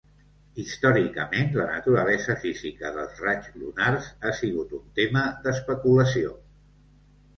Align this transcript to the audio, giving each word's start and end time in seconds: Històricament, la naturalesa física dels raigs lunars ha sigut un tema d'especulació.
Històricament, 0.61 1.51
la 1.57 1.67
naturalesa 1.73 2.37
física 2.45 2.91
dels 2.97 3.21
raigs 3.25 3.53
lunars 3.65 4.09
ha 4.23 4.33
sigut 4.41 4.75
un 4.81 4.89
tema 5.01 5.27
d'especulació. 5.45 6.33